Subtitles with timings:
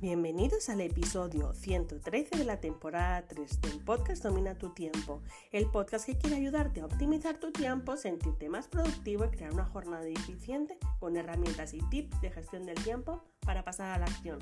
[0.00, 5.20] Bienvenidos al episodio 113 de la temporada 3 del podcast Domina tu tiempo,
[5.52, 9.66] el podcast que quiere ayudarte a optimizar tu tiempo, sentirte más productivo y crear una
[9.66, 14.38] jornada eficiente con herramientas y tips de gestión del tiempo para pasar a la acción.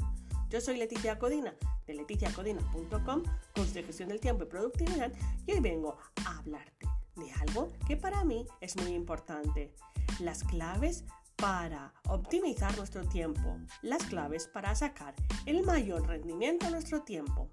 [0.49, 1.53] Yo soy Leticia Codina
[1.89, 5.13] de leticiacodina.com, curso de gestión del tiempo y productividad
[5.45, 6.87] y hoy vengo a hablarte
[7.17, 9.75] de algo que para mí es muy importante,
[10.21, 11.05] las claves
[11.39, 15.15] para optimizar nuestro tiempo, las claves para sacar
[15.47, 17.49] el mayor rendimiento a nuestro tiempo,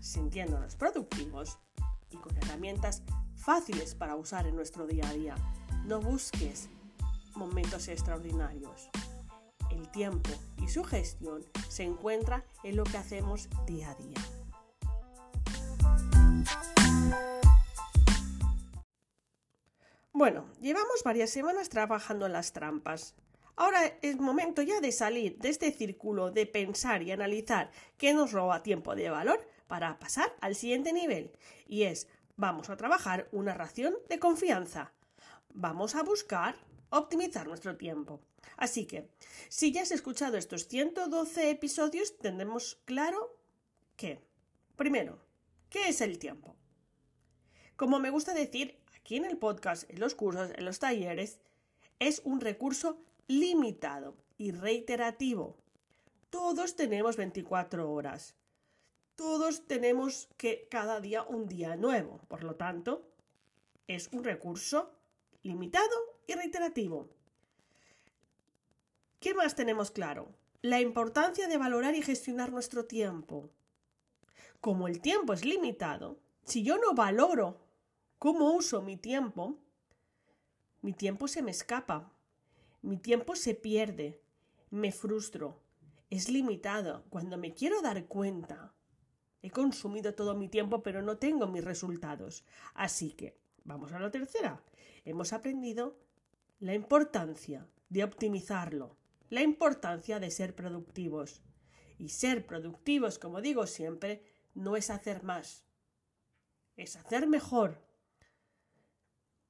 [0.00, 1.58] sintiéndonos productivos
[2.10, 3.02] y con herramientas
[3.36, 5.34] fáciles para usar en nuestro día a día.
[5.84, 6.70] No busques
[7.34, 8.88] momentos extraordinarios.
[9.70, 14.37] El tiempo y su gestión se encuentra en lo que hacemos día a día.
[20.18, 23.14] Bueno, llevamos varias semanas trabajando en las trampas.
[23.54, 28.32] Ahora es momento ya de salir de este círculo de pensar y analizar qué nos
[28.32, 31.30] roba tiempo de valor para pasar al siguiente nivel.
[31.68, 34.92] Y es, vamos a trabajar una ración de confianza.
[35.54, 36.56] Vamos a buscar
[36.90, 38.20] optimizar nuestro tiempo.
[38.56, 39.08] Así que,
[39.48, 43.38] si ya has escuchado estos 112 episodios, tendremos claro
[43.94, 44.20] que,
[44.74, 45.20] primero,
[45.70, 46.56] ¿qué es el tiempo?
[47.76, 51.38] Como me gusta decir, aquí en el podcast, en los cursos, en los talleres,
[51.98, 55.56] es un recurso limitado y reiterativo.
[56.28, 58.34] Todos tenemos 24 horas.
[59.16, 62.20] Todos tenemos que cada día un día nuevo.
[62.28, 63.08] Por lo tanto,
[63.86, 64.92] es un recurso
[65.42, 67.08] limitado y reiterativo.
[69.20, 70.34] ¿Qué más tenemos claro?
[70.60, 73.48] La importancia de valorar y gestionar nuestro tiempo.
[74.60, 77.67] Como el tiempo es limitado, si yo no valoro
[78.18, 79.58] cómo uso mi tiempo,
[80.82, 82.12] mi tiempo se me escapa,
[82.82, 84.20] mi tiempo se pierde,
[84.70, 85.60] me frustro,
[86.10, 87.04] es limitado.
[87.10, 88.74] Cuando me quiero dar cuenta,
[89.42, 92.44] he consumido todo mi tiempo pero no tengo mis resultados.
[92.74, 94.62] Así que, vamos a la tercera.
[95.04, 95.98] Hemos aprendido
[96.60, 98.96] la importancia de optimizarlo,
[99.30, 101.42] la importancia de ser productivos.
[101.98, 104.22] Y ser productivos, como digo siempre,
[104.54, 105.64] no es hacer más,
[106.76, 107.87] es hacer mejor,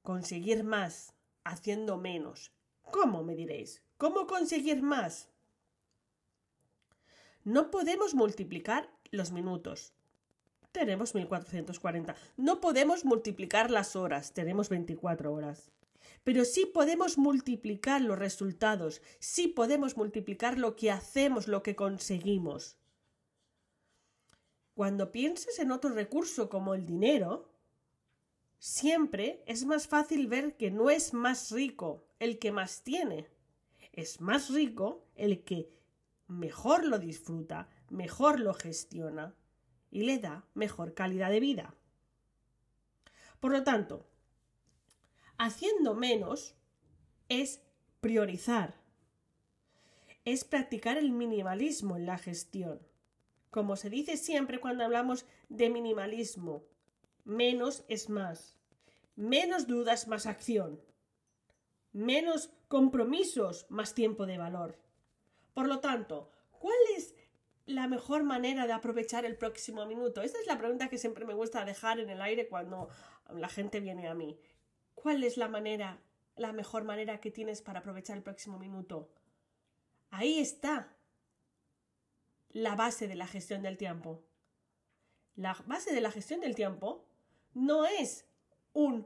[0.01, 2.51] conseguir más haciendo menos.
[2.91, 3.83] ¿Cómo me diréis?
[3.97, 5.29] ¿Cómo conseguir más?
[7.43, 9.93] No podemos multiplicar los minutos.
[10.71, 12.15] Tenemos 1440.
[12.37, 14.33] No podemos multiplicar las horas.
[14.33, 15.71] Tenemos 24 horas.
[16.23, 19.01] Pero sí podemos multiplicar los resultados.
[19.19, 22.77] Sí podemos multiplicar lo que hacemos, lo que conseguimos.
[24.75, 27.49] Cuando pienses en otro recurso como el dinero,
[28.59, 33.27] Siempre es más fácil ver que no es más rico el que más tiene.
[33.93, 35.71] Es más rico el que
[36.27, 39.33] mejor lo disfruta, mejor lo gestiona
[39.91, 41.73] y le da mejor calidad de vida.
[43.39, 44.05] Por lo tanto,
[45.37, 46.55] haciendo menos
[47.29, 47.61] es
[48.01, 48.75] priorizar,
[50.25, 52.81] es practicar el minimalismo en la gestión.
[53.51, 56.65] Como se dice siempre cuando hablamos de minimalismo,
[57.29, 58.57] menos es más.
[59.15, 60.81] Menos dudas, más acción.
[61.93, 64.77] Menos compromisos, más tiempo de valor.
[65.53, 67.15] Por lo tanto, ¿cuál es
[67.65, 70.21] la mejor manera de aprovechar el próximo minuto?
[70.21, 72.89] Esta es la pregunta que siempre me gusta dejar en el aire cuando
[73.33, 74.39] la gente viene a mí.
[74.95, 76.01] ¿Cuál es la manera,
[76.35, 79.09] la mejor manera que tienes para aprovechar el próximo minuto?
[80.09, 80.95] Ahí está
[82.49, 84.23] la base de la gestión del tiempo.
[85.35, 87.08] La base de la gestión del tiempo
[87.59, 88.25] no es
[88.73, 89.05] un,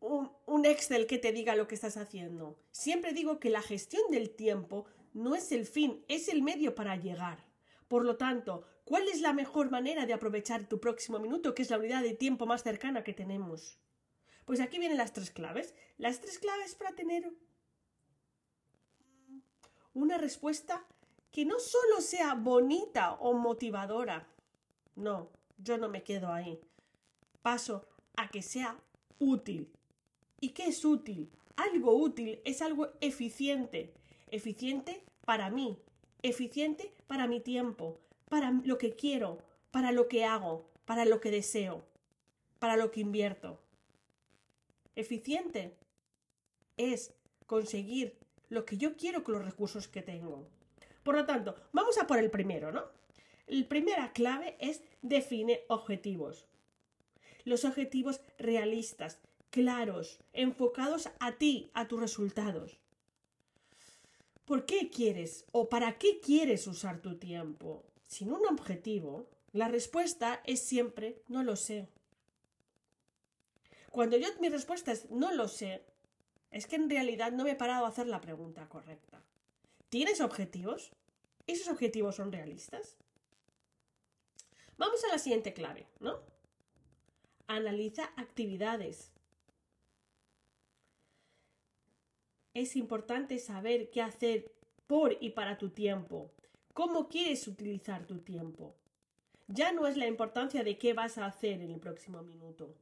[0.00, 2.58] un, Excel que te diga lo que estás haciendo.
[2.70, 6.96] Siempre digo que la gestión del tiempo no es el fin, es el medio para
[6.96, 7.44] llegar.
[7.88, 11.70] Por lo tanto, ¿cuál es la mejor manera de aprovechar tu próximo minuto, que es
[11.70, 13.78] la unidad de tiempo más cercana que tenemos?
[14.44, 15.74] Pues aquí vienen las tres claves.
[15.98, 17.30] Las tres claves para tener
[19.92, 20.86] una respuesta
[21.30, 24.28] que no solo sea bonita o motivadora.
[24.94, 26.60] No, yo no me quedo ahí
[27.42, 28.78] paso a que sea
[29.18, 29.70] útil.
[30.40, 31.30] ¿Y qué es útil?
[31.56, 33.92] Algo útil es algo eficiente.
[34.30, 35.78] Eficiente para mí,
[36.22, 39.38] eficiente para mi tiempo, para lo que quiero,
[39.70, 41.84] para lo que hago, para lo que deseo,
[42.58, 43.60] para lo que invierto.
[44.94, 45.76] Eficiente
[46.76, 47.14] es
[47.46, 48.16] conseguir
[48.48, 50.48] lo que yo quiero con los recursos que tengo.
[51.02, 52.84] Por lo tanto, vamos a por el primero, ¿no?
[53.46, 56.46] La primera clave es define objetivos
[57.44, 59.18] los objetivos realistas,
[59.50, 62.78] claros, enfocados a ti, a tus resultados.
[64.44, 67.84] ¿Por qué quieres o para qué quieres usar tu tiempo?
[68.06, 71.88] Sin un objetivo, la respuesta es siempre no lo sé.
[73.90, 75.84] Cuando yo mi respuesta es no lo sé,
[76.50, 79.22] es que en realidad no me he parado a hacer la pregunta correcta.
[79.88, 80.92] ¿Tienes objetivos?
[81.46, 82.96] ¿Esos objetivos son realistas?
[84.78, 86.20] Vamos a la siguiente clave, ¿no?
[87.52, 89.10] Analiza actividades.
[92.54, 94.52] Es importante saber qué hacer
[94.86, 96.30] por y para tu tiempo.
[96.74, 98.76] ¿Cómo quieres utilizar tu tiempo?
[99.48, 102.76] Ya no es la importancia de qué vas a hacer en el próximo minuto.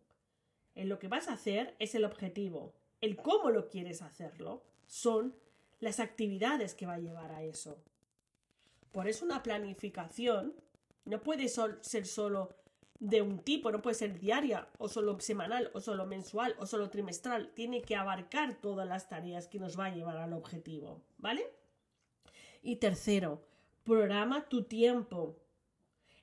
[0.74, 2.74] En lo que vas a hacer es el objetivo.
[3.00, 5.34] El cómo lo quieres hacerlo son
[5.80, 7.78] las actividades que va a llevar a eso.
[8.92, 10.54] Por eso una planificación
[11.06, 12.54] no puede ser solo
[13.00, 16.90] de un tipo, no puede ser diaria o solo semanal o solo mensual o solo
[16.90, 17.52] trimestral.
[17.54, 21.48] Tiene que abarcar todas las tareas que nos va a llevar al objetivo, ¿vale?
[22.62, 23.44] Y tercero,
[23.84, 25.36] programa tu tiempo.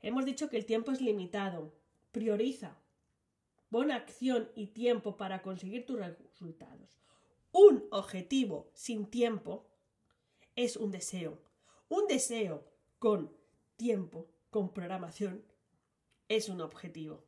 [0.02, 1.74] Hemos dicho que el tiempo es limitado.
[2.12, 2.78] Prioriza.
[3.70, 7.00] Pon acción y tiempo para conseguir tus resultados.
[7.52, 9.66] Un objetivo sin tiempo
[10.56, 11.40] es un deseo.
[11.88, 12.64] Un deseo
[13.00, 13.32] con
[13.78, 15.44] tiempo con programación
[16.28, 17.24] es un objetivo.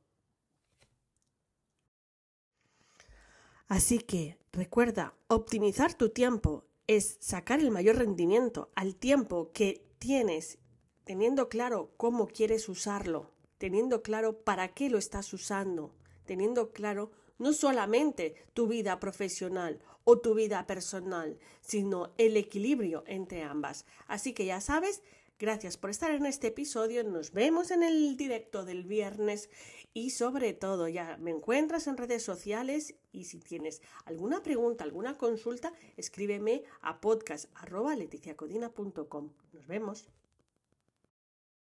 [3.68, 10.58] Así que recuerda, optimizar tu tiempo es sacar el mayor rendimiento al tiempo que tienes,
[11.04, 15.94] teniendo claro cómo quieres usarlo, teniendo claro para qué lo estás usando,
[16.26, 23.44] teniendo claro no solamente tu vida profesional o tu vida personal, sino el equilibrio entre
[23.44, 23.86] ambas.
[24.08, 25.04] Así que ya sabes,
[25.40, 27.04] Gracias por estar en este episodio.
[27.04, 29.52] Nos vemos en el directo del viernes
[29.94, 35.20] y sobre todo ya me encuentras en redes sociales y si tienes alguna pregunta, alguna
[35.20, 39.30] consulta, escríbeme a podcast.leticiacodina.com.
[39.54, 40.10] Nos vemos.